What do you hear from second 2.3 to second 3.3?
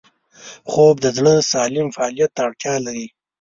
ته اړتیا لري